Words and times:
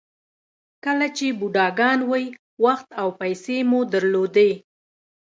کله 0.85 1.07
چې 1.17 1.27
بوډاګان 1.39 1.99
وئ 2.09 2.25
وخت 2.65 2.87
او 3.01 3.07
پیسې 3.21 3.57
مو 3.69 3.79
درلودې. 3.93 4.51